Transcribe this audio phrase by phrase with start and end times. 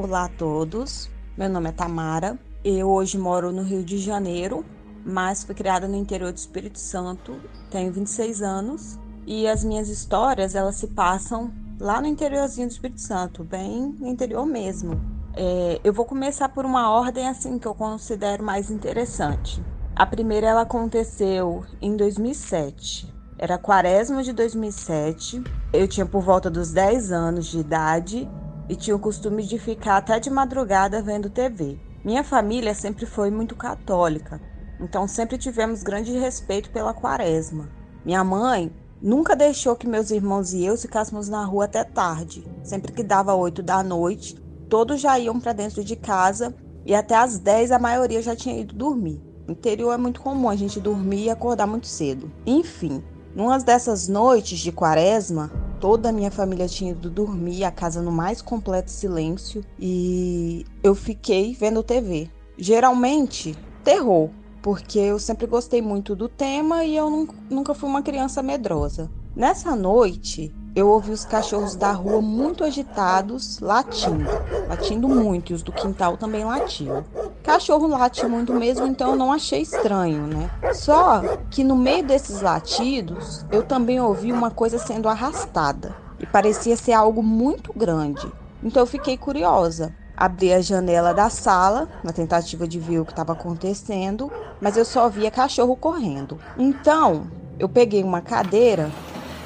[0.00, 2.38] Olá a todos, meu nome é Tamara.
[2.64, 4.64] Eu hoje moro no Rio de Janeiro,
[5.04, 7.34] mas fui criada no interior do Espírito Santo.
[7.68, 13.00] Tenho 26 anos e as minhas histórias elas se passam lá no interiorzinho do Espírito
[13.00, 15.00] Santo, bem no interior mesmo.
[15.34, 19.60] É, eu vou começar por uma ordem assim que eu considero mais interessante.
[19.96, 23.12] A primeira ela aconteceu em 2007.
[23.36, 25.42] Era quaresma de 2007.
[25.72, 28.28] Eu tinha por volta dos 10 anos de idade
[28.68, 31.78] e tinha o costume de ficar até de madrugada vendo TV.
[32.04, 34.40] Minha família sempre foi muito católica,
[34.80, 37.68] então sempre tivemos grande respeito pela quaresma.
[38.04, 42.46] Minha mãe nunca deixou que meus irmãos e eu ficássemos na rua até tarde.
[42.62, 44.34] Sempre que dava 8 da noite,
[44.68, 48.60] todos já iam para dentro de casa e até às 10 a maioria já tinha
[48.60, 49.20] ido dormir.
[49.46, 52.30] No interior é muito comum a gente dormir e acordar muito cedo.
[52.46, 53.02] Enfim,
[53.34, 58.10] numa dessas noites de quaresma, toda a minha família tinha ido dormir, a casa no
[58.10, 62.30] mais completo silêncio e eu fiquei vendo TV.
[62.56, 68.42] Geralmente, terror, porque eu sempre gostei muito do tema e eu nunca fui uma criança
[68.42, 69.10] medrosa.
[69.36, 74.30] Nessa noite, eu ouvi os cachorros da rua muito agitados, latindo,
[74.68, 77.04] latindo muito, e os do quintal também latiam.
[77.48, 80.50] Cachorro late muito mesmo, então eu não achei estranho, né?
[80.74, 86.76] Só que no meio desses latidos, eu também ouvi uma coisa sendo arrastada e parecia
[86.76, 88.30] ser algo muito grande.
[88.62, 89.94] Então eu fiquei curiosa.
[90.14, 94.84] Abri a janela da sala na tentativa de ver o que estava acontecendo, mas eu
[94.84, 96.38] só via cachorro correndo.
[96.58, 98.90] Então eu peguei uma cadeira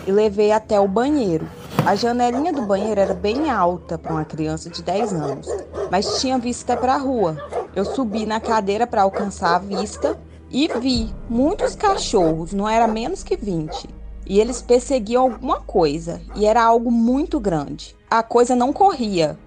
[0.08, 1.46] e levei até o banheiro.
[1.86, 5.46] A janelinha do banheiro era bem alta para uma criança de 10 anos,
[5.88, 7.36] mas tinha vista para a rua.
[7.75, 10.19] Eu subi na cadeira para alcançar a vista
[10.50, 13.88] e vi muitos cachorros, não era menos que 20.
[14.27, 17.97] E eles perseguiam alguma coisa, e era algo muito grande.
[18.10, 19.38] A coisa não corria.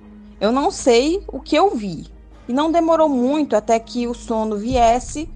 [0.42, 2.08] Eu não sei o que eu vi.
[2.48, 5.30] E não demorou muito até que o sono viesse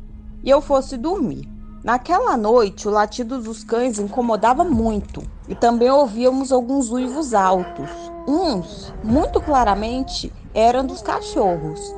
[0.44, 1.48] e eu fosse dormir.
[1.84, 7.90] Naquela noite, o latido dos cães incomodava muito e também ouvíamos alguns uivos altos.
[8.28, 11.96] Uns, muito claramente, eram dos cachorros,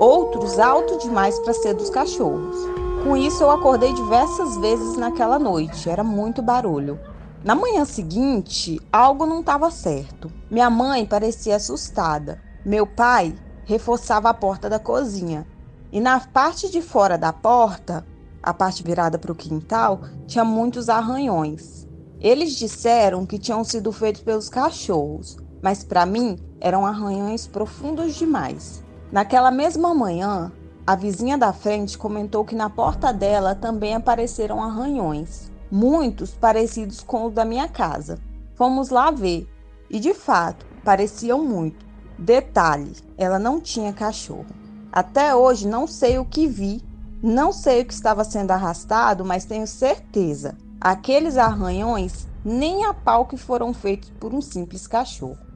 [0.00, 2.56] outros alto demais para ser dos cachorros.
[3.04, 6.98] Com isso, eu acordei diversas vezes naquela noite, era muito barulho.
[7.44, 10.32] Na manhã seguinte, algo não estava certo.
[10.50, 12.40] Minha mãe parecia assustada.
[12.64, 13.34] Meu pai
[13.64, 15.46] reforçava a porta da cozinha.
[15.92, 18.06] E na parte de fora da porta,
[18.42, 21.86] a parte virada para o quintal, tinha muitos arranhões.
[22.18, 28.82] Eles disseram que tinham sido feitos pelos cachorros, mas para mim eram arranhões profundos demais.
[29.12, 30.52] Naquela mesma manhã,
[30.86, 37.26] a vizinha da frente comentou que na porta dela também apareceram arranhões, muitos parecidos com
[37.26, 38.18] os da minha casa.
[38.54, 39.48] Fomos lá ver,
[39.88, 41.84] e de fato, pareciam muito.
[42.18, 44.46] Detalhe: ela não tinha cachorro.
[44.92, 46.82] Até hoje não sei o que vi
[47.22, 50.56] não sei o que estava sendo arrastado, mas tenho certeza.
[50.80, 55.49] Aqueles arranhões nem a pau que foram feitos por um simples cachorro.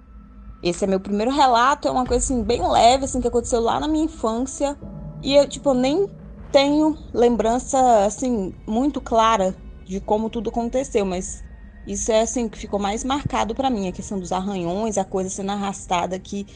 [0.65, 3.79] Esse é meu primeiro relato, é uma coisa assim bem leve assim que aconteceu lá
[3.79, 4.75] na minha infância
[5.23, 6.09] e eu tipo nem
[6.51, 9.55] tenho lembrança assim muito clara
[9.85, 11.45] de como tudo aconteceu, mas
[11.87, 15.29] isso é assim que ficou mais marcado para mim, a questão dos arranhões, a coisa
[15.29, 16.47] sendo arrastada que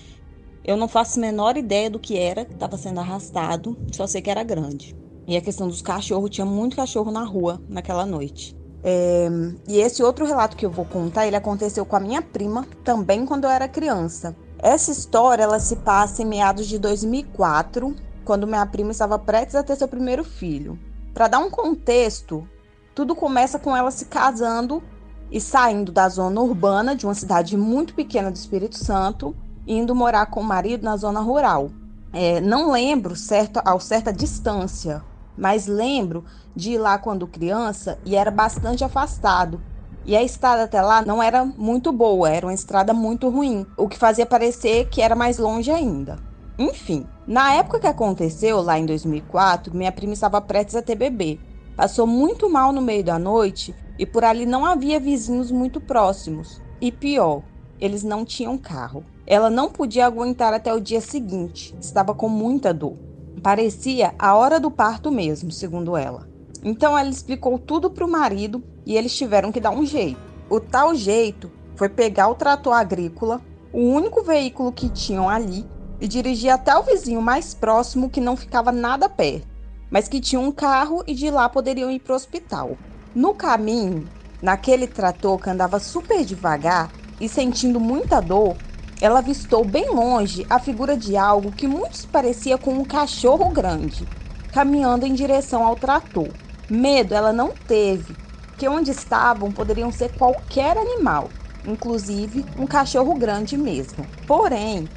[0.65, 4.23] eu não faço a menor ideia do que era que estava sendo arrastado, só sei
[4.23, 4.97] que era grande.
[5.27, 8.58] E a questão dos cachorros, tinha muito cachorro na rua naquela noite.
[8.83, 9.29] É,
[9.67, 13.27] e esse outro relato que eu vou contar, ele aconteceu com a minha prima, também
[13.27, 14.37] quando eu era criança.
[14.59, 17.95] Essa história, ela se passa em meados de 2004,
[18.25, 20.79] quando minha prima estava prestes a ter seu primeiro filho.
[21.15, 22.49] Para dar um contexto,
[22.95, 24.83] tudo começa com ela se casando
[25.31, 29.35] e saindo da zona urbana de uma cidade muito pequena do Espírito Santo
[29.67, 31.71] indo morar com o marido na zona rural.
[32.13, 35.03] É, não lembro certo, ao certa distância
[35.38, 36.25] mas lembro
[36.55, 39.61] de ir lá quando criança e era bastante afastado.
[40.05, 43.88] E a estrada até lá não era muito boa, era uma estrada muito ruim, o
[43.88, 46.19] que fazia parecer que era mais longe ainda.
[46.58, 51.38] Enfim, na época que aconteceu, lá em 2004, minha prima estava prestes a ter bebê.
[51.76, 56.61] Passou muito mal no meio da noite e por ali não havia vizinhos muito próximos.
[56.81, 57.43] E pior,
[57.79, 59.05] eles não tinham carro.
[59.26, 63.08] Ela não podia aguentar até o dia seguinte, estava com muita dor.
[63.43, 66.29] Parecia a hora do parto mesmo, segundo ela.
[66.64, 70.20] Então ela explicou tudo para o marido e eles tiveram que dar um jeito.
[70.50, 73.40] O tal jeito foi pegar o trator agrícola,
[73.73, 75.64] o único veículo que tinham ali,
[76.00, 79.49] e dirigir até o vizinho mais próximo que não ficava nada perto,
[79.90, 82.79] mas que tinha um carro e de lá poderiam ir para o hospital.
[83.14, 84.08] No caminho,
[84.40, 88.56] naquele trator que andava super devagar e sentindo muita dor,
[89.00, 94.06] ela avistou bem longe a figura de algo que muitos parecia com um cachorro grande,
[94.53, 96.29] caminhando em direção ao trator.
[96.69, 98.17] Medo ela não teve,
[98.56, 101.31] que onde estavam poderiam ser qualquer animal,
[101.65, 104.06] inclusive um cachorro grande mesmo.
[104.27, 104.89] Porém,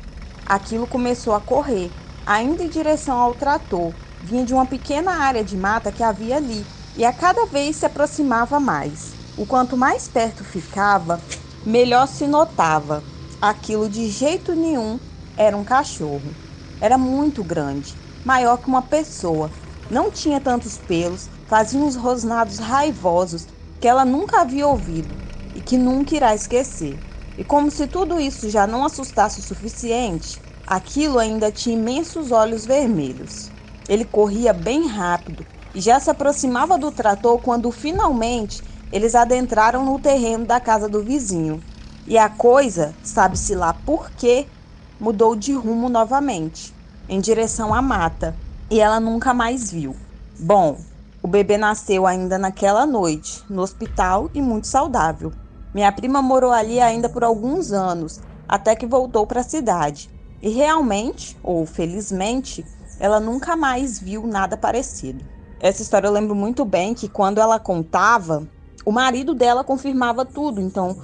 [0.47, 1.91] aquilo começou a correr,
[2.25, 3.93] ainda em direção ao trator.
[4.23, 6.65] Vinha de uma pequena área de mata que havia ali,
[6.95, 9.13] e a cada vez se aproximava mais.
[9.37, 11.21] O quanto mais perto ficava,
[11.65, 13.10] melhor se notava.
[13.43, 14.99] Aquilo de jeito nenhum
[15.35, 16.37] era um cachorro.
[16.79, 19.51] Era muito grande, maior que uma pessoa.
[19.89, 23.47] Não tinha tantos pelos, fazia uns rosnados raivosos
[23.79, 25.19] que ela nunca havia ouvido
[25.55, 27.01] e que nunca irá esquecer.
[27.35, 32.63] E como se tudo isso já não assustasse o suficiente, aquilo ainda tinha imensos olhos
[32.63, 33.51] vermelhos.
[33.89, 38.61] Ele corria bem rápido, e já se aproximava do trator quando finalmente
[38.91, 41.65] eles adentraram no terreno da casa do vizinho.
[42.05, 44.51] E a coisa, sabe-se lá por quê,
[44.99, 46.75] mudou de rumo novamente,
[47.07, 48.39] em direção à mata,
[48.69, 49.95] e ela nunca mais viu.
[50.37, 50.85] Bom,
[51.21, 55.31] o bebê nasceu ainda naquela noite, no hospital e muito saudável.
[55.73, 60.09] Minha prima morou ali ainda por alguns anos, até que voltou para a cidade.
[60.41, 62.65] E realmente, ou felizmente,
[62.99, 65.25] ela nunca mais viu nada parecido.
[65.59, 68.49] Essa história eu lembro muito bem que quando ela contava,
[68.85, 70.59] o marido dela confirmava tudo.
[70.59, 70.97] Então,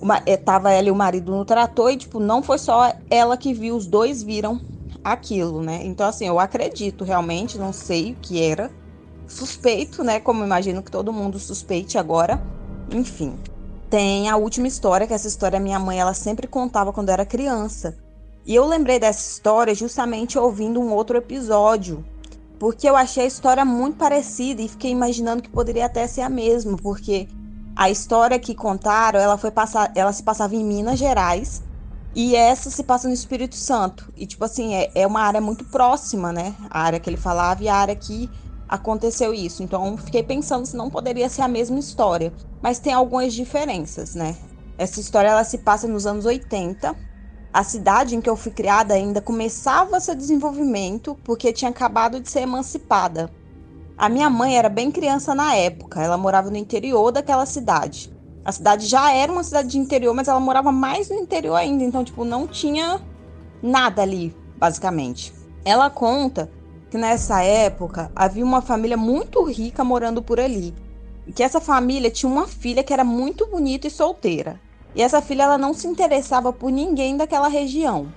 [0.00, 3.36] uma, é, tava ela e o marido no trator e, tipo, não foi só ela
[3.36, 4.60] que viu, os dois viram
[5.02, 5.80] aquilo, né?
[5.84, 8.70] Então, assim, eu acredito realmente, não sei o que era.
[9.26, 10.20] Suspeito, né?
[10.20, 12.42] Como imagino que todo mundo suspeite agora.
[12.92, 13.38] Enfim.
[13.90, 17.96] Tem a última história, que essa história minha mãe ela sempre contava quando era criança.
[18.46, 22.04] E eu lembrei dessa história justamente ouvindo um outro episódio
[22.58, 26.28] porque eu achei a história muito parecida e fiquei imaginando que poderia até ser a
[26.28, 27.28] mesma, porque
[27.78, 31.62] a história que contaram, ela foi passar, ela se passava em Minas Gerais
[32.12, 34.12] e essa se passa no Espírito Santo.
[34.16, 36.56] E tipo assim, é, é uma área muito próxima, né?
[36.68, 38.28] A área que ele falava e a área que
[38.68, 39.62] aconteceu isso.
[39.62, 44.36] Então fiquei pensando se não poderia ser a mesma história, mas tem algumas diferenças, né?
[44.76, 46.96] Essa história ela se passa nos anos 80
[47.52, 52.28] a cidade em que eu fui criada ainda começava seu desenvolvimento porque tinha acabado de
[52.28, 53.30] ser emancipada.
[53.98, 58.08] A minha mãe era bem criança na época, ela morava no interior daquela cidade.
[58.44, 61.82] A cidade já era uma cidade de interior, mas ela morava mais no interior ainda,
[61.82, 63.00] então tipo não tinha
[63.60, 65.32] nada ali, basicamente.
[65.64, 66.48] Ela conta
[66.88, 70.72] que nessa época havia uma família muito rica morando por ali.
[71.26, 74.60] E que essa família tinha uma filha que era muito bonita e solteira.
[74.94, 78.12] E essa filha ela não se interessava por ninguém daquela região.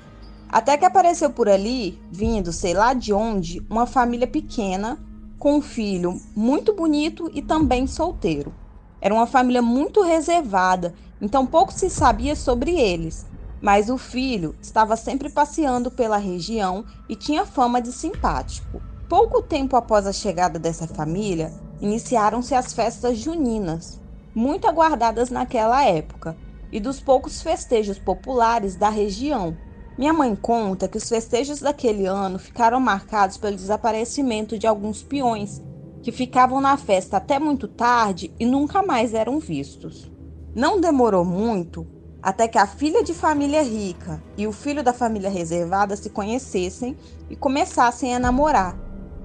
[0.48, 5.00] Até que apareceu por ali, vindo sei lá de onde, uma família pequena
[5.42, 8.54] com um filho muito bonito e também solteiro.
[9.02, 13.26] Era uma família muito reservada, então pouco se sabia sobre eles.
[13.60, 18.84] Mas o filho estava sempre passeando pela região e tinha fama de simpático.
[19.10, 24.00] Pouco tempo após a chegada dessa família, iniciaram-se as festas juninas,
[24.36, 26.38] muito aguardadas naquela época,
[26.72, 29.58] e dos poucos festejos populares da região.
[30.02, 35.62] Minha mãe conta que os festejos daquele ano ficaram marcados pelo desaparecimento de alguns peões,
[36.02, 40.12] que ficavam na festa até muito tarde e nunca mais eram vistos.
[40.56, 41.86] Não demorou muito
[42.20, 46.98] até que a filha de família rica e o filho da família reservada se conhecessem
[47.30, 48.76] e começassem a namorar.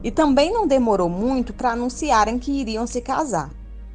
[0.04, 3.50] E também não demorou muito para anunciarem que iriam se casar.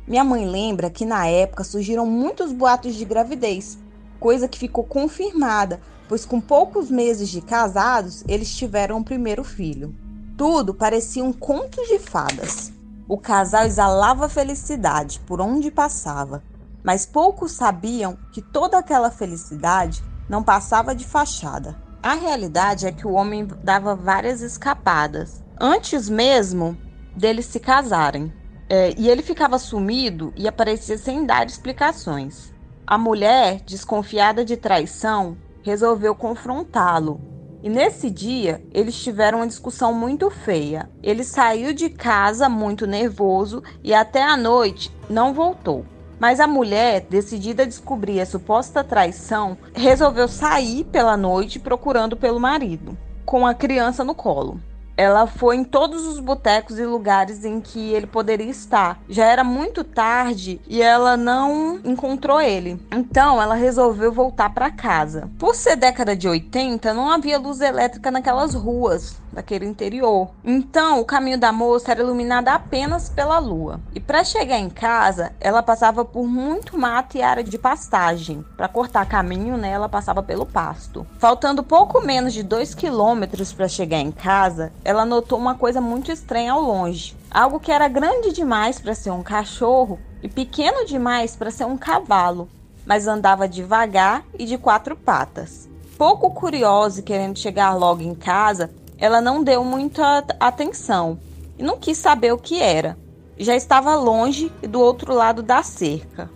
[0.08, 3.78] Minha mãe lembra que na época surgiram muitos boatos de gravidez,
[4.20, 5.80] coisa que ficou confirmada,
[6.12, 9.96] pois com poucos meses de casados eles tiveram o primeiro filho.
[10.36, 12.74] Tudo parecia um conto de fadas.
[13.08, 16.44] O casal exalava felicidade por onde passava,
[16.84, 21.82] mas poucos sabiam que toda aquela felicidade não passava de fachada.
[22.04, 25.42] A realidade é que o homem dava várias escapadas.
[25.58, 26.78] Antes mesmo
[27.16, 28.34] deles se casarem.
[28.68, 32.54] É, e ele ficava sumido e aparecia sem dar explicações.
[32.86, 37.20] A mulher, desconfiada de traição, resolveu confrontá-lo.
[37.64, 40.90] E nesse dia, eles tiveram uma discussão muito feia.
[41.04, 45.86] Ele saiu de casa muito nervoso e até a noite não voltou.
[46.20, 52.40] Mas a mulher, decidida a descobrir a suposta traição, resolveu sair pela noite procurando pelo
[52.40, 54.60] marido, com a criança no colo.
[55.02, 59.00] Ela foi em todos os botecos e lugares em que ele poderia estar.
[59.10, 62.80] Já era muito tarde e ela não encontrou ele.
[62.92, 65.28] Então ela resolveu voltar para casa.
[65.40, 70.30] Por ser década de 80, não havia luz elétrica naquelas ruas daquele interior.
[70.44, 73.80] Então, o caminho da moça era iluminado apenas pela lua.
[73.94, 78.44] E para chegar em casa, ela passava por muito mato e área de pastagem.
[78.58, 81.06] Para cortar caminho, né, ela passava pelo pasto.
[81.20, 86.12] Faltando pouco menos de dois quilômetros para chegar em casa, ela notou uma coisa muito
[86.12, 87.16] estranha ao longe.
[87.30, 91.78] Algo que era grande demais para ser um cachorro e pequeno demais para ser um
[91.78, 92.50] cavalo,
[92.86, 95.70] mas andava devagar e de quatro patas.
[95.98, 98.72] Pouco curiosa e querendo chegar logo em casa,
[99.02, 101.20] ela não deu muita atenção
[101.58, 102.96] e não quis saber o que era.
[103.36, 106.30] Já estava longe e do outro lado da cerca.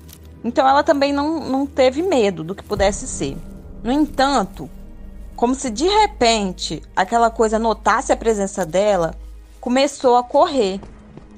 [0.43, 3.37] Então ela também não, não teve medo do que pudesse ser.
[3.83, 4.67] No entanto,
[5.35, 9.13] como se de repente aquela coisa notasse a presença dela,
[9.61, 10.81] começou a correr.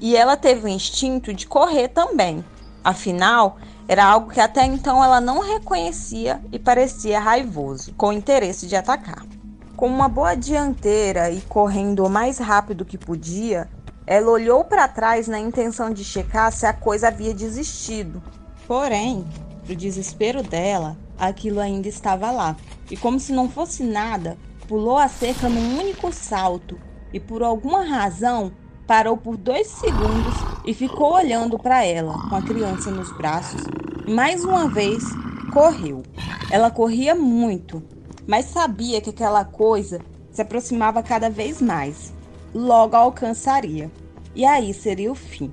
[0.00, 2.42] E ela teve o instinto de correr também.
[2.82, 8.76] Afinal, era algo que até então ela não reconhecia e parecia raivoso, com interesse de
[8.76, 9.37] atacar.
[9.78, 13.68] Com uma boa dianteira e correndo o mais rápido que podia,
[14.08, 18.20] ela olhou para trás na intenção de checar se a coisa havia desistido.
[18.66, 19.24] Porém,
[19.62, 22.56] para o desespero dela, aquilo ainda estava lá.
[22.90, 26.76] E como se não fosse nada, pulou a cerca num único salto
[27.12, 28.50] e por alguma razão
[28.84, 30.34] parou por dois segundos
[30.66, 33.62] e ficou olhando para ela com a criança nos braços.
[34.04, 35.04] E mais uma vez
[35.52, 36.02] correu.
[36.50, 37.80] Ela corria muito,
[38.28, 42.12] mas sabia que aquela coisa se aproximava cada vez mais.
[42.54, 43.90] Logo alcançaria.
[44.34, 45.50] E aí seria o fim.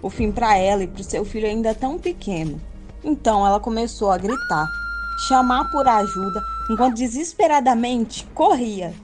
[0.00, 2.60] O fim para ela e para o seu filho ainda tão pequeno.
[3.02, 4.68] Então ela começou a gritar,
[5.28, 8.94] chamar por ajuda, enquanto desesperadamente corria.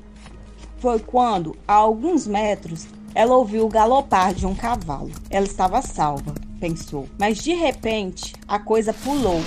[0.78, 5.10] Foi quando, a alguns metros, ela ouviu o galopar de um cavalo.
[5.28, 7.08] Ela estava salva, pensou.
[7.18, 9.40] Mas de repente, a coisa pulou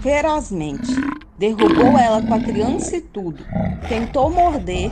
[0.00, 0.94] ferozmente.
[1.36, 3.44] Derrubou ela com a criança e tudo.
[3.88, 4.90] Tentou morder,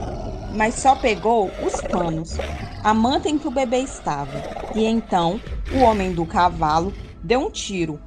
[0.55, 2.37] mas só pegou os panos,
[2.83, 4.43] a manta em que o bebê estava.
[4.75, 5.41] E então
[5.75, 8.01] o homem do cavalo deu um tiro.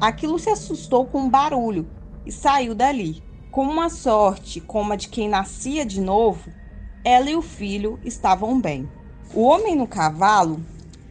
[0.00, 1.88] Aquilo se assustou com um barulho
[2.26, 3.22] e saiu dali.
[3.50, 6.50] Com uma sorte como a de quem nascia de novo,
[7.02, 8.88] ela e o filho estavam bem.
[9.34, 10.60] O homem no cavalo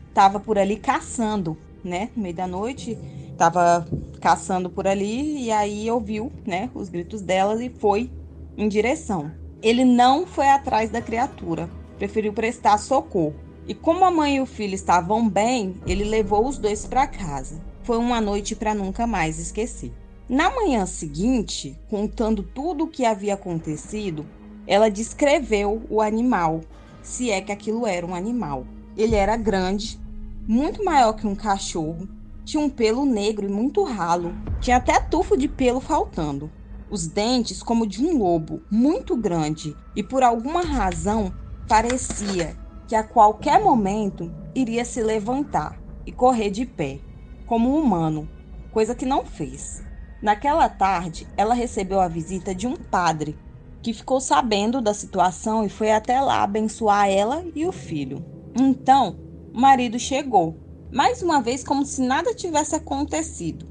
[0.07, 2.09] estava por ali caçando, né?
[2.15, 2.97] No meio da noite,
[3.37, 3.87] estava
[4.19, 8.11] caçando por ali e aí ouviu, né, os gritos delas e foi
[8.57, 9.31] em direção.
[9.61, 13.35] Ele não foi atrás da criatura, preferiu prestar socorro.
[13.67, 17.61] E como a mãe e o filho estavam bem, ele levou os dois para casa.
[17.83, 19.93] Foi uma noite para nunca mais esquecer.
[20.27, 24.25] Na manhã seguinte, contando tudo o que havia acontecido,
[24.65, 26.61] ela descreveu o animal,
[27.01, 28.65] se é que aquilo era um animal.
[28.97, 29.99] Ele era grande,
[30.47, 32.07] muito maior que um cachorro,
[32.47, 34.33] tinha um pelo negro e muito ralo.
[34.61, 36.49] Tinha até tufo de pelo faltando.
[36.89, 41.33] Os dentes como de um lobo, muito grande, e por alguma razão
[41.67, 42.55] parecia
[42.87, 47.01] que a qualquer momento iria se levantar e correr de pé,
[47.45, 48.29] como um humano,
[48.71, 49.83] coisa que não fez.
[50.21, 53.37] Naquela tarde, ela recebeu a visita de um padre,
[53.81, 58.25] que ficou sabendo da situação e foi até lá abençoar ela e o filho.
[58.55, 59.19] Então,
[59.53, 63.67] o marido chegou mais uma vez como se nada tivesse acontecido.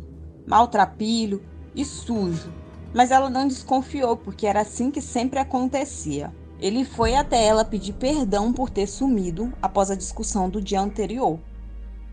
[0.47, 1.43] Maltrapilho
[1.75, 2.53] e sujo.
[2.95, 6.33] Mas ela não desconfiou, porque era assim que sempre acontecia.
[6.59, 11.39] Ele foi até ela pedir perdão por ter sumido após a discussão do dia anterior.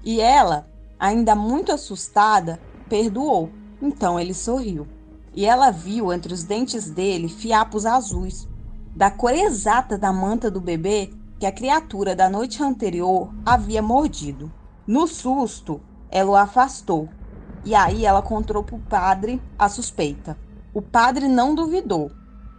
[0.04, 0.68] E ela,
[1.00, 3.50] ainda muito assustada, perdoou.
[3.82, 4.88] Então ele sorriu.
[5.34, 8.48] E ela viu entre os dentes dele fiapos azuis,
[8.96, 14.52] da cor exata da manta do bebê que a criatura da noite anterior havia mordido.
[14.86, 17.08] No susto, ela o afastou.
[17.64, 20.38] E aí ela contou para o padre a suspeita.
[20.74, 22.12] O padre não duvidou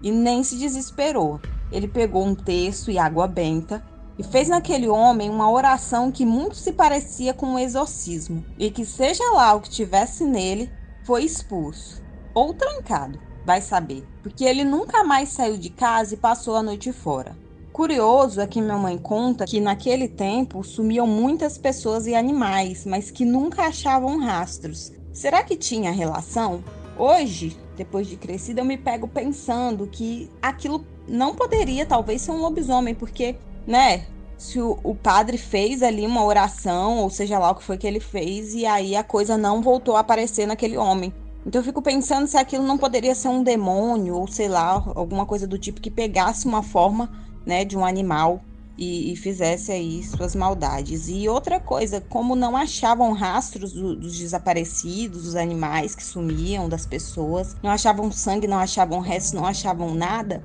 [0.03, 1.39] e nem se desesperou.
[1.71, 3.85] Ele pegou um terço e água benta
[4.19, 8.85] e fez naquele homem uma oração que muito se parecia com um exorcismo, e que
[8.85, 10.71] seja lá o que tivesse nele,
[11.05, 12.03] foi expulso
[12.33, 16.93] ou trancado, vai saber, porque ele nunca mais saiu de casa e passou a noite
[16.93, 17.44] fora.
[17.75, 23.11] Curioso é que minha mãe conta que naquele tempo sumiam muitas pessoas e animais, mas
[23.11, 24.93] que nunca achavam rastros.
[25.13, 26.63] Será que tinha relação?
[26.97, 32.41] Hoje, depois de crescida, eu me pego pensando que aquilo não poderia talvez ser um
[32.41, 33.35] lobisomem, porque,
[33.67, 34.07] né,
[34.39, 37.89] se o, o, padre fez ali uma oração, ou seja lá o que foi que
[37.89, 41.13] ele fez, e aí a coisa não voltou a aparecer naquele homem.
[41.45, 45.27] Então eu fico pensando se aquilo não poderia ser um demônio, ou sei lá, alguma
[45.27, 48.45] coisa do tipo que pegasse uma forma, né, de um animal
[48.77, 51.09] e, e fizesse aí suas maldades.
[51.09, 56.87] E outra coisa, como não achavam rastros do, dos desaparecidos, dos animais que sumiam, das
[56.87, 60.45] pessoas, não achavam sangue, não achavam restos, não achavam nada,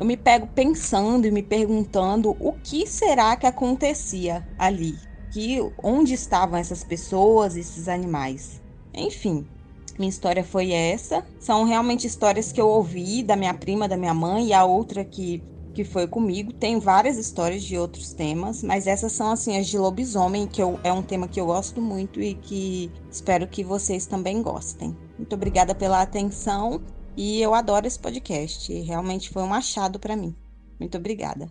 [0.00, 4.94] eu me pego pensando e me perguntando o que será que acontecia ali,
[5.30, 8.62] que onde estavam essas pessoas, esses animais.
[8.94, 9.46] Enfim,
[9.98, 11.22] minha história foi essa.
[11.38, 15.04] São realmente histórias que eu ouvi da minha prima, da minha mãe e a outra
[15.04, 15.44] que
[15.80, 16.52] que foi comigo.
[16.52, 20.78] Tem várias histórias de outros temas, mas essas são assim as de lobisomem, que eu,
[20.84, 24.94] é um tema que eu gosto muito e que espero que vocês também gostem.
[25.16, 26.82] Muito obrigada pela atenção
[27.16, 28.70] e eu adoro esse podcast.
[28.82, 30.36] Realmente foi um achado para mim.
[30.78, 31.50] Muito obrigada.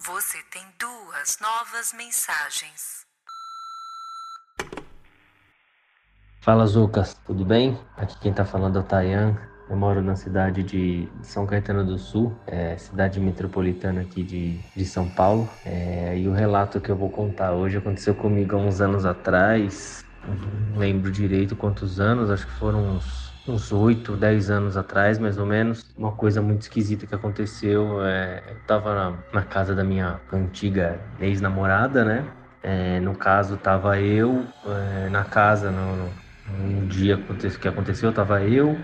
[0.00, 3.06] Você tem duas novas mensagens.
[6.42, 7.78] Fala Zucas, tudo bem?
[7.96, 9.49] Aqui quem tá falando é o Tayan.
[9.70, 14.84] Eu moro na cidade de São Caetano do Sul, é, cidade metropolitana aqui de, de
[14.84, 15.48] São Paulo.
[15.64, 20.04] É, e o relato que eu vou contar hoje aconteceu comigo há uns anos atrás.
[20.26, 25.38] Não lembro direito quantos anos, acho que foram uns uns 8, 10 anos atrás, mais
[25.38, 25.86] ou menos.
[25.96, 28.04] Uma coisa muito esquisita que aconteceu.
[28.04, 32.24] É, eu tava na, na casa da minha antiga ex-namorada, né?
[32.62, 36.10] É, no caso, tava eu é, na casa, no,
[36.60, 37.18] um dia
[37.60, 38.76] que aconteceu, tava eu,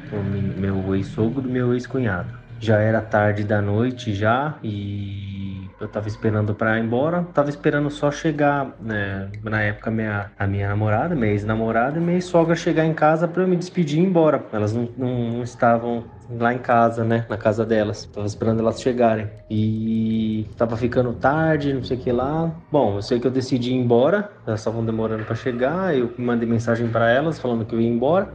[0.57, 2.35] meu ex-sogro meu ex-cunhado.
[2.59, 5.36] Já era tarde da noite já e
[5.81, 10.47] eu tava esperando para ir embora, tava esperando só chegar, né, na época minha, a
[10.47, 14.03] minha namorada, minha ex-namorada e minha sogra chegar em casa para eu me despedir e
[14.03, 14.45] ir embora.
[14.53, 17.25] Elas não, não, não estavam lá em casa, né?
[17.29, 18.07] Na casa delas.
[18.07, 19.29] Tava esperando elas chegarem.
[19.51, 22.51] E tava ficando tarde, não sei o que lá.
[22.71, 24.31] Bom, eu sei que eu decidi ir embora.
[24.47, 25.97] Elas estavam demorando para chegar.
[25.97, 28.33] Eu mandei mensagem para elas falando que eu ia embora.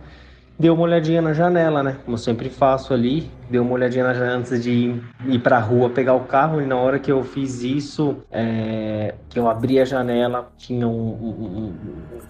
[0.61, 1.97] Dei uma olhadinha na janela, né?
[2.05, 3.31] Como sempre faço ali.
[3.49, 6.61] Dei uma olhadinha na janela antes de ir, ir pra rua pegar o carro.
[6.61, 9.15] E na hora que eu fiz isso, é...
[9.27, 11.73] que eu abri a janela, tinha um,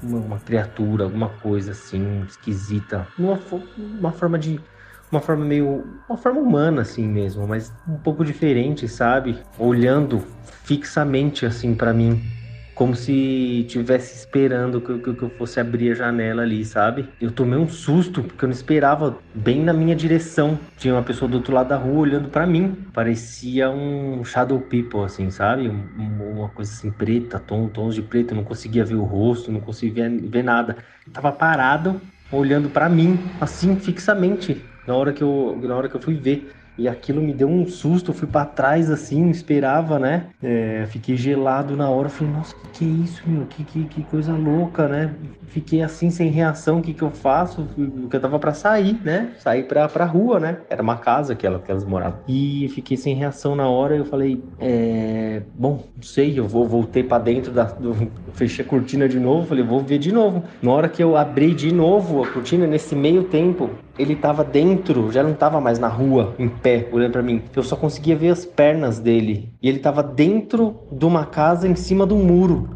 [0.02, 3.06] um, uma criatura, alguma coisa assim, esquisita.
[3.20, 3.38] Uma,
[4.00, 4.62] uma forma de
[5.12, 5.84] uma forma meio.
[6.08, 9.38] uma forma humana, assim mesmo, mas um pouco diferente, sabe?
[9.60, 10.24] Olhando
[10.63, 12.22] fixamente, assim, para mim.
[12.74, 17.08] Como se tivesse esperando que, que, que, eu fosse abrir a janela ali, sabe?
[17.20, 20.58] Eu tomei um susto, porque eu não esperava bem na minha direção.
[20.78, 22.76] Tinha uma pessoa do outro lado da rua olhando para mim.
[22.94, 25.70] Parecia um shadow people, assim, sabe?
[25.70, 28.32] Um, uma coisa assim preta, tom, tons de preto.
[28.32, 30.78] Eu não conseguia ver o rosto, não conseguia ver, ver nada.
[31.06, 35.96] Eu tava parado, olhando para mim, assim, fixamente na hora que eu, na hora que
[35.96, 36.52] eu fui ver.
[36.78, 40.28] E aquilo me deu um susto, eu fui para trás assim, não esperava, né?
[40.42, 43.46] É, fiquei gelado na hora, falei, nossa, que que é isso, meu?
[43.46, 45.14] Que, que, que coisa louca, né?
[45.46, 47.68] Fiquei assim, sem reação, o que que eu faço?
[47.76, 49.34] Porque eu tava para sair, né?
[49.38, 50.58] Sair pra, pra rua, né?
[50.68, 52.20] Era uma casa que, ela, que elas moravam.
[52.28, 55.44] E fiquei sem reação na hora, eu falei, é...
[55.54, 57.66] Bom, não sei, eu vou, voltei para dentro da...
[57.66, 57.96] Do...
[58.34, 60.44] Fechei a cortina de novo, falei, vou ver de novo.
[60.62, 63.70] Na hora que eu abri de novo a cortina, nesse meio tempo,
[64.02, 67.42] ele tava dentro, já não tava mais na rua, em pé, olhando para mim.
[67.56, 69.50] Eu só conseguia ver as pernas dele.
[69.62, 72.70] E ele tava dentro de uma casa em cima do muro,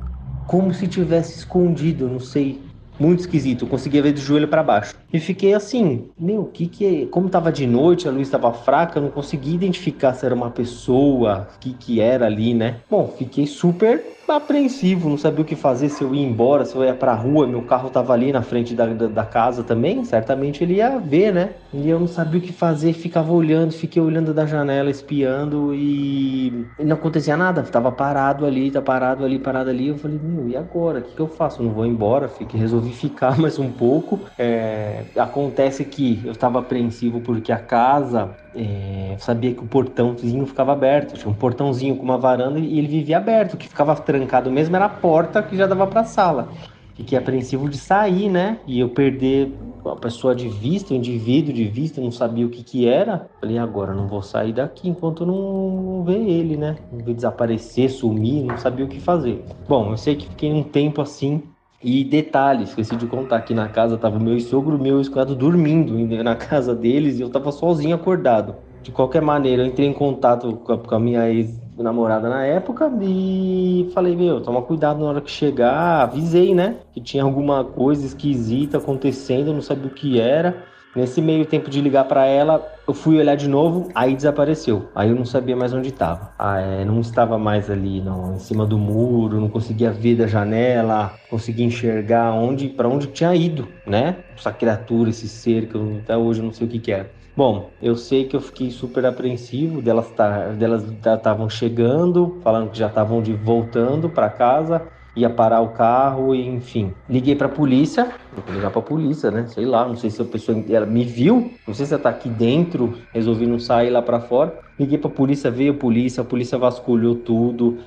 [0.45, 2.61] como se tivesse escondido, não sei.
[2.99, 4.95] Muito esquisito, eu conseguia ver de joelho para baixo.
[5.15, 7.05] E fiquei assim, meu, o que que é?
[7.05, 10.51] Como tava de noite, a luz estava fraca, eu não conseguia identificar se era uma
[10.51, 12.81] pessoa, o que que era ali, né?
[12.89, 16.83] Bom, fiquei super apreensivo, não sabia o que fazer, se eu ia embora, se eu
[16.83, 20.63] ia pra rua, meu carro tava ali na frente da, da, da, casa também, certamente
[20.63, 21.51] ele ia ver, né?
[21.73, 26.65] E eu não sabia o que fazer, ficava olhando, fiquei olhando da janela, espiando e
[26.79, 30.57] não acontecia nada, tava parado ali, tá parado ali, parado ali, eu falei, meu, e
[30.57, 30.99] agora?
[30.99, 31.61] O que, que eu faço?
[31.61, 35.04] Eu não vou embora, fiquei, resolvi ficar mais um pouco, é...
[35.15, 41.13] acontece que eu estava apreensivo porque a casa é, sabia que o portãozinho ficava aberto,
[41.13, 44.85] tinha um portãozinho com uma varanda e ele vivia aberto, que ficava trancado mesmo era
[44.85, 46.49] a porta que já dava para a sala.
[46.95, 48.57] Fiquei apreensivo de sair, né?
[48.65, 49.53] E eu perder
[49.85, 53.29] a pessoa de vista, o indivíduo de vista, não sabia o que que era.
[53.41, 56.77] Falei, agora não vou sair daqui enquanto não ver ele, né?
[56.91, 59.43] Não ver desaparecer, sumir, não sabia o que fazer.
[59.67, 61.43] Bom, eu sei que fiquei um tempo assim
[61.83, 66.35] e detalhe, esqueci de contar que na casa tava meu sogro meu escravo dormindo na
[66.35, 68.55] casa deles e eu tava sozinho acordado.
[68.81, 72.91] De qualquer maneira, eu entrei em contato com a, com a minha ex-namorada na época
[73.01, 76.03] e falei, meu, toma cuidado na hora que chegar.
[76.03, 76.77] Avisei, né?
[76.93, 80.63] Que tinha alguma coisa esquisita acontecendo, não sabia o que era.
[80.95, 84.89] Nesse meio tempo de ligar para ela, eu fui olhar de novo, aí desapareceu.
[84.95, 86.33] Aí eu não sabia mais onde estava.
[86.39, 90.25] Ah, é, não estava mais ali, não, em cima do muro, não conseguia ver da
[90.25, 94.23] janela, conseguia enxergar onde, para onde tinha ido, né?
[94.37, 97.11] Essa criatura, esse ser que eu, até hoje eu não sei o que, que era.
[97.35, 102.77] Bom, eu sei que eu fiquei super apreensivo delas tá, delas estavam chegando, falando que
[102.77, 106.91] já estavam de voltando para casa ia parar o carro e enfim.
[107.09, 108.11] Liguei pra polícia,
[108.45, 109.45] vou ligar pra polícia, né?
[109.47, 112.09] Sei lá, não sei se a pessoa ela me viu, não sei se ela tá
[112.09, 114.59] aqui dentro, resolvi não sair lá para fora.
[114.77, 117.77] Liguei pra polícia, veio a polícia, a polícia vasculhou tudo,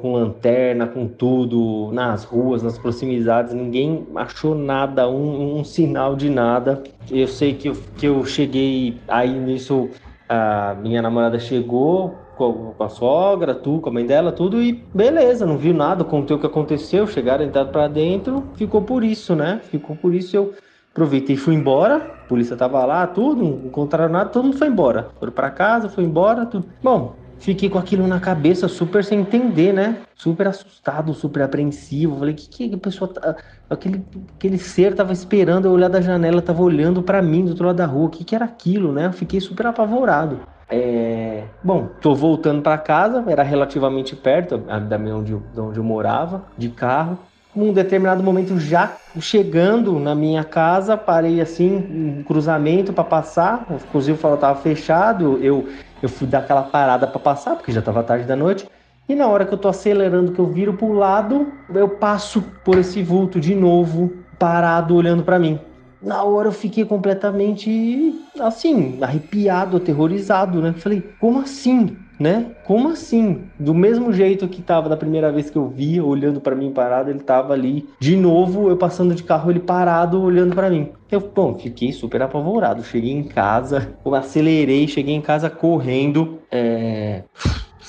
[0.00, 6.28] com lanterna, com tudo, nas ruas, nas proximidades, ninguém achou nada, um, um sinal de
[6.28, 6.82] nada.
[7.08, 9.88] Eu sei que eu, que eu cheguei, aí nisso
[10.28, 15.46] a minha namorada chegou, com, a sogra, tu, com a mãe dela, tudo, e beleza,
[15.46, 19.60] não viu nada, contei o que aconteceu, chegaram, entraram para dentro, ficou por isso, né?
[19.64, 20.54] Ficou por isso eu
[20.92, 24.68] aproveitei e fui embora, a polícia tava lá, tudo, não encontraram nada, todo mundo foi
[24.68, 25.08] embora.
[25.18, 26.66] Foram para casa, foi embora, tudo.
[26.82, 30.02] Bom, fiquei com aquilo na cabeça, super sem entender, né?
[30.14, 32.18] Super assustado, super apreensivo.
[32.18, 33.36] Falei, que que a pessoa tá...
[33.70, 34.04] aquele
[34.36, 37.76] aquele ser tava esperando eu olhar da janela, tava olhando para mim do outro lado
[37.76, 38.10] da rua.
[38.10, 39.10] Que que era aquilo, né?
[39.12, 40.40] Fiquei super apavorado.
[40.72, 41.44] É...
[41.62, 46.70] Bom, tô voltando para casa, era relativamente perto da onde, de onde eu morava, de
[46.70, 47.18] carro.
[47.54, 53.66] Num determinado momento, já chegando na minha casa, parei assim, um cruzamento para passar.
[53.68, 55.38] O fuzil falou tava fechado.
[55.42, 55.68] Eu,
[56.02, 58.66] eu fui dar aquela parada para passar, porque já estava tarde da noite.
[59.06, 62.78] E na hora que eu tô acelerando, que eu viro pro lado, eu passo por
[62.78, 65.60] esse vulto de novo, parado, olhando para mim
[66.02, 70.72] na hora eu fiquei completamente assim, arrepiado, aterrorizado, né?
[70.76, 71.96] Falei, como assim?
[72.20, 72.52] Né?
[72.64, 73.44] Como assim?
[73.58, 77.10] Do mesmo jeito que tava da primeira vez que eu via, olhando para mim parado,
[77.10, 77.88] ele tava ali.
[77.98, 80.90] De novo, eu passando de carro, ele parado, olhando para mim.
[81.10, 82.84] Eu, bom, fiquei super apavorado.
[82.84, 86.38] Cheguei em casa, acelerei, cheguei em casa correndo.
[86.50, 87.24] É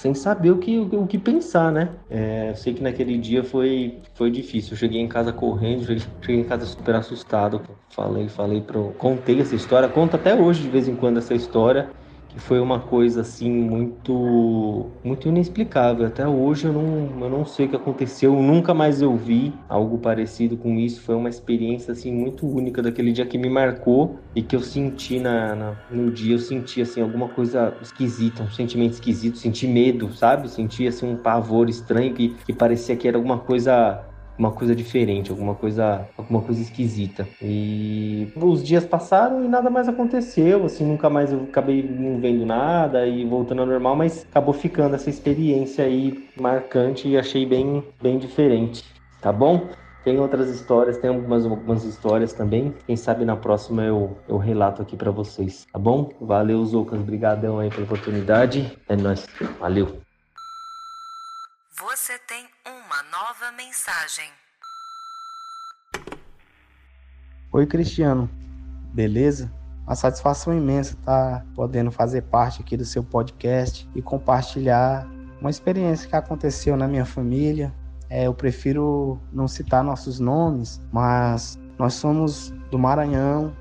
[0.03, 1.87] sem saber o que, o, que pensar, né?
[2.09, 4.73] É, eu sei que naquele dia foi, foi difícil.
[4.73, 7.61] Eu cheguei em casa correndo, cheguei em casa super assustado.
[7.87, 11.89] Falei, falei, pro, contei essa história, conto até hoje de vez em quando essa história
[12.33, 16.07] que foi uma coisa assim muito muito inexplicável.
[16.07, 19.99] Até hoje eu não, eu não sei o que aconteceu, nunca mais eu vi algo
[19.99, 21.01] parecido com isso.
[21.01, 25.19] Foi uma experiência assim muito única daquele dia que me marcou e que eu senti
[25.19, 30.11] na, na no dia, eu senti assim alguma coisa esquisita, um sentimento esquisito, senti medo,
[30.11, 30.49] sabe?
[30.49, 34.03] Senti assim um pavor estranho que, que parecia que era alguma coisa
[34.37, 37.27] uma coisa diferente, alguma coisa, alguma coisa esquisita.
[37.41, 42.45] E os dias passaram e nada mais aconteceu, assim, nunca mais eu acabei não vendo
[42.45, 47.83] nada e voltando ao normal, mas acabou ficando essa experiência aí marcante e achei bem,
[48.01, 48.83] bem diferente,
[49.21, 49.69] tá bom?
[50.03, 52.75] Tem outras histórias, tem algumas, algumas histórias também.
[52.85, 56.11] Quem sabe na próxima eu, eu relato aqui para vocês, tá bom?
[56.19, 56.99] Valeu, Lucas.
[56.99, 58.77] Obrigadão aí pela oportunidade.
[58.89, 59.25] É nóis.
[59.61, 60.01] Valeu.
[61.79, 62.52] Você tem
[62.93, 64.29] uma nova mensagem.
[67.51, 68.29] Oi, Cristiano.
[68.93, 69.51] Beleza?
[69.87, 75.07] Uma satisfação imensa estar tá podendo fazer parte aqui do seu podcast e compartilhar
[75.41, 77.73] uma experiência que aconteceu na minha família.
[78.11, 83.51] É, eu prefiro não citar nossos nomes, mas nós somos do Maranhão,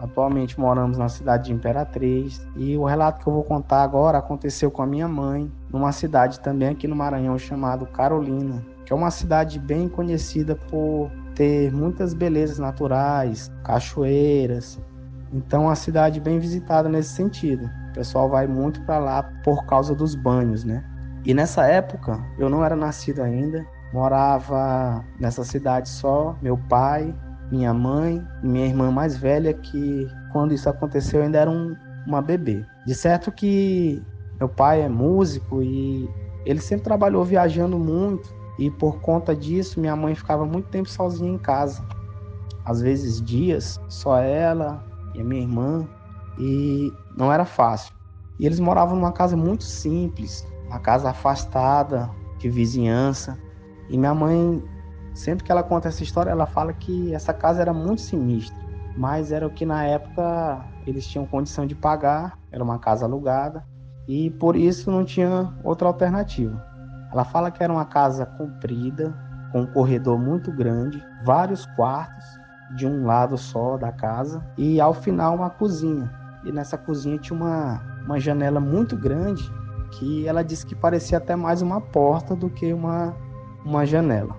[0.00, 4.70] Atualmente moramos na cidade de Imperatriz e o relato que eu vou contar agora aconteceu
[4.70, 9.10] com a minha mãe, numa cidade também aqui no Maranhão chamado Carolina, que é uma
[9.10, 14.80] cidade bem conhecida por ter muitas belezas naturais, cachoeiras.
[15.30, 17.68] Então, é uma cidade bem visitada nesse sentido.
[17.90, 20.82] O pessoal vai muito para lá por causa dos banhos, né?
[21.26, 27.14] E nessa época, eu não era nascido ainda, morava nessa cidade só meu pai,
[27.52, 32.22] minha mãe e minha irmã mais velha, que quando isso aconteceu ainda era um, uma
[32.22, 32.64] bebê.
[32.86, 34.02] De certo que
[34.40, 36.08] meu pai é músico e
[36.46, 41.30] ele sempre trabalhou viajando muito e por conta disso minha mãe ficava muito tempo sozinha
[41.30, 41.84] em casa.
[42.64, 45.88] Às vezes dias, só ela e a minha irmã
[46.38, 47.94] e não era fácil.
[48.38, 53.38] E eles moravam numa casa muito simples, uma casa afastada de vizinhança.
[53.88, 54.62] E minha mãe
[55.18, 58.56] Sempre que ela conta essa história, ela fala que essa casa era muito sinistra,
[58.96, 63.66] mas era o que na época eles tinham condição de pagar, era uma casa alugada
[64.06, 66.64] e por isso não tinha outra alternativa.
[67.12, 69.14] Ela fala que era uma casa comprida,
[69.52, 72.24] com um corredor muito grande, vários quartos
[72.76, 76.10] de um lado só da casa e ao final uma cozinha.
[76.44, 79.50] E nessa cozinha tinha uma, uma janela muito grande
[79.90, 83.16] que ela disse que parecia até mais uma porta do que uma,
[83.64, 84.36] uma janela.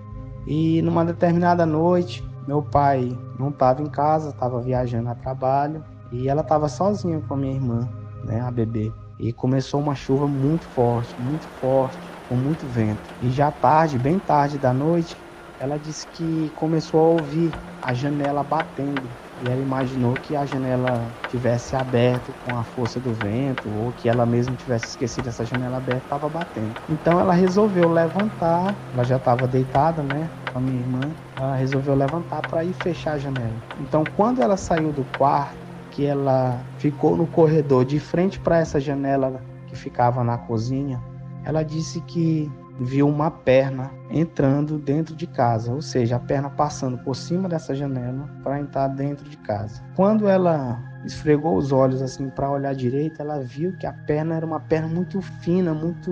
[0.47, 6.27] E numa determinada noite, meu pai não estava em casa, estava viajando a trabalho e
[6.27, 7.89] ela estava sozinha com a minha irmã,
[8.23, 8.91] né, a bebê.
[9.19, 13.01] E começou uma chuva muito forte, muito forte, com muito vento.
[13.19, 15.17] E já tarde, bem tarde da noite,
[15.59, 19.09] ela disse que começou a ouvir a janela batendo
[19.41, 24.07] e ela imaginou que a janela tivesse aberta com a força do vento ou que
[24.07, 26.75] ela mesma tivesse esquecido essa janela aberta estava batendo.
[26.89, 30.99] Então ela resolveu levantar, ela já estava deitada, né, com a minha irmã.
[31.37, 33.55] Ela resolveu levantar para ir fechar a janela.
[33.79, 35.57] Então quando ela saiu do quarto,
[35.91, 41.01] que ela ficou no corredor de frente para essa janela que ficava na cozinha,
[41.45, 46.97] ela disse que viu uma perna entrando dentro de casa, ou seja, a perna passando
[46.99, 49.83] por cima dessa janela para entrar dentro de casa.
[49.95, 54.45] Quando ela esfregou os olhos assim para olhar direito, ela viu que a perna era
[54.45, 56.11] uma perna muito fina, muito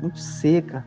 [0.00, 0.84] muito seca,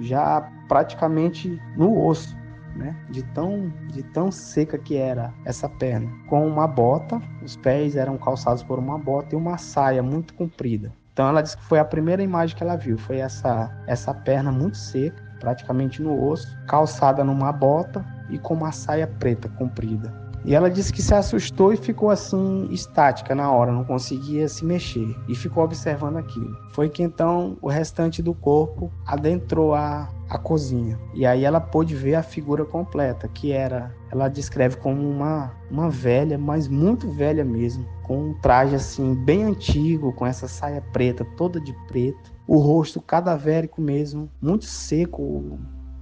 [0.00, 2.36] já praticamente no osso.
[2.76, 2.96] Né?
[3.08, 6.10] De tão, de tão seca que era essa perna.
[6.28, 10.92] Com uma bota, os pés eram calçados por uma bota e uma saia muito comprida.
[11.14, 14.50] Então ela disse que foi a primeira imagem que ela viu, foi essa essa perna
[14.50, 20.12] muito seca, praticamente no osso, calçada numa bota e com uma saia preta comprida.
[20.44, 24.62] E ela disse que se assustou e ficou assim estática na hora, não conseguia se
[24.62, 26.54] mexer e ficou observando aquilo.
[26.72, 30.98] Foi que então o restante do corpo adentrou a, a cozinha.
[31.14, 35.88] E aí ela pôde ver a figura completa, que era, ela descreve como uma, uma
[35.88, 41.24] velha, mas muito velha mesmo, com um traje assim bem antigo, com essa saia preta,
[41.36, 45.22] toda de preto, o rosto cadavérico mesmo, muito seco,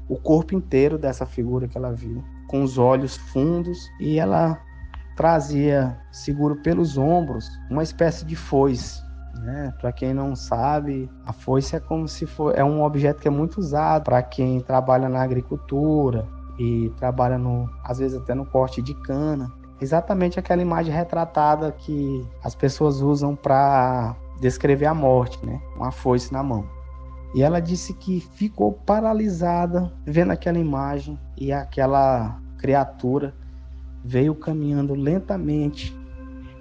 [0.08, 4.60] o, corpo inteiro dessa figura que ela viu, com os olhos fundos, e ela
[5.16, 9.02] trazia, seguro pelos ombros, uma espécie de foice
[9.42, 9.72] né?
[9.80, 13.30] Para quem não sabe, a foice é como se for é um objeto que é
[13.30, 16.26] muito usado para quem trabalha na agricultura
[16.58, 19.50] e trabalha no às vezes até no corte de cana.
[19.82, 25.60] Exatamente aquela imagem retratada que as pessoas usam para descrever a morte, né?
[25.76, 26.64] Uma foice na mão.
[27.34, 33.34] E ela disse que ficou paralisada vendo aquela imagem e aquela criatura
[34.04, 35.92] veio caminhando lentamente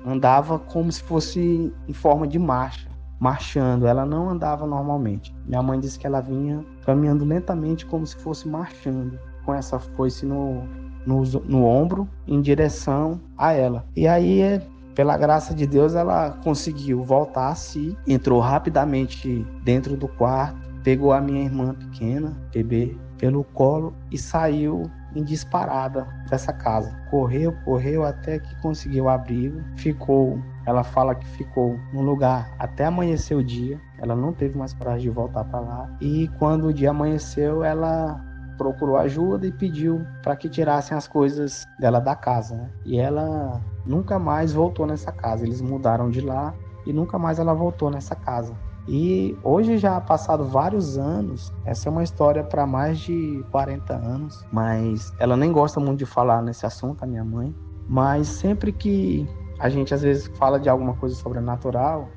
[0.05, 3.86] andava como se fosse em forma de marcha, marchando.
[3.86, 5.31] Ela não andava normalmente.
[5.45, 10.25] Minha mãe disse que ela vinha caminhando lentamente, como se fosse marchando, com essa foice
[10.25, 10.63] no,
[11.05, 13.85] no, no ombro, em direção a ela.
[13.95, 14.61] E aí,
[14.95, 21.13] pela graça de Deus, ela conseguiu voltar a si, entrou rapidamente dentro do quarto, pegou
[21.13, 26.91] a minha irmã pequena, bebê, pelo colo e saiu em disparada dessa casa.
[27.09, 30.39] Correu, correu até que conseguiu abrigo, ficou.
[30.65, 33.79] Ela fala que ficou no lugar até amanhecer o dia.
[33.99, 35.89] Ela não teve mais coragem de voltar para lá.
[35.99, 38.23] E quando o dia amanheceu, ela
[38.62, 42.56] procurou ajuda e pediu para que tirassem as coisas dela da casa.
[42.56, 42.69] Né?
[42.86, 45.43] E ela nunca mais voltou nessa casa.
[45.43, 46.54] Eles mudaram de lá
[46.86, 48.54] e nunca mais ela voltou nessa casa.
[48.88, 54.45] E hoje já passado vários anos, essa é uma história para mais de 40 anos,
[54.52, 57.56] mas ela nem gosta muito de falar nesse assunto, a minha mãe.
[57.88, 59.28] Mas sempre que
[59.60, 62.10] a gente às vezes fala de alguma coisa sobrenatural,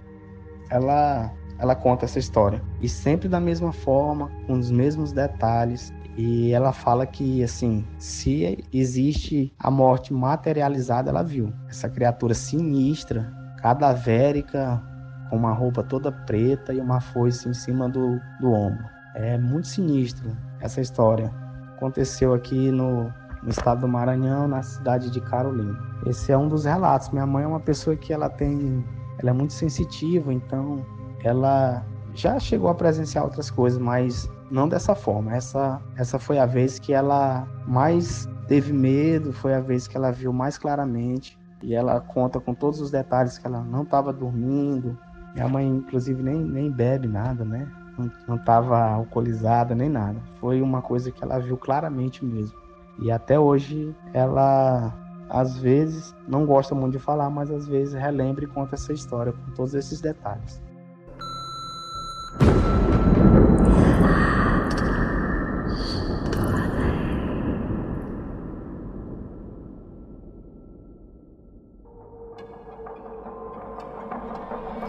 [0.70, 2.62] ela ela conta essa história.
[2.80, 5.92] E sempre da mesma forma, com os mesmos detalhes.
[6.16, 11.52] E ela fala que, assim, se existe a morte materializada, ela viu.
[11.68, 14.80] Essa criatura sinistra, cadavérica,
[15.28, 18.84] com uma roupa toda preta e uma foice em cima do, do ombro.
[19.16, 21.32] É muito sinistro essa história.
[21.76, 25.76] Aconteceu aqui no, no estado do Maranhão, na cidade de Carolina.
[26.06, 27.10] Esse é um dos relatos.
[27.10, 28.84] Minha mãe é uma pessoa que ela tem,
[29.18, 30.84] ela é muito sensitiva, então
[31.24, 35.34] ela já chegou a presenciar outras coisas, mas não dessa forma.
[35.34, 40.10] Essa, essa foi a vez que ela mais teve medo, foi a vez que ela
[40.10, 41.38] viu mais claramente.
[41.62, 44.98] E ela conta com todos os detalhes que ela não estava dormindo,
[45.34, 47.68] minha mãe, inclusive, nem, nem bebe nada, né?
[48.28, 50.20] Não estava alcoolizada nem nada.
[50.40, 52.56] Foi uma coisa que ela viu claramente mesmo.
[53.00, 54.94] E até hoje ela,
[55.28, 59.32] às vezes, não gosta muito de falar, mas às vezes relembra e conta essa história
[59.32, 60.62] com todos esses detalhes.